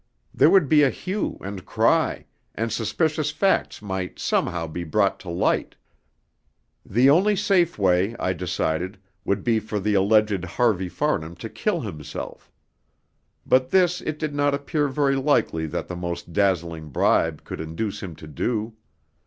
[0.33, 5.29] There would be a hue and cry, and suspicious facts might somehow be brought to
[5.29, 5.75] light.
[6.83, 11.81] The only safe way, I decided, would be for the alleged Harvey Farnham to kill
[11.81, 12.49] himself;
[13.45, 18.01] but this it did not appear very likely that the most dazzling bribe could induce
[18.01, 18.73] him to do.